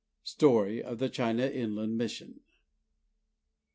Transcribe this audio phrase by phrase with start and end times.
[0.25, 2.39] _Story of the China Inland Mission.